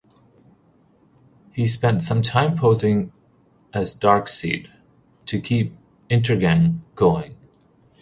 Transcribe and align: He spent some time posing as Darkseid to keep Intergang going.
He 1.51 1.67
spent 1.67 2.01
some 2.01 2.23
time 2.23 2.57
posing 2.57 3.13
as 3.71 3.93
Darkseid 3.95 4.67
to 5.27 5.39
keep 5.39 5.77
Intergang 6.09 6.79
going. 6.95 7.37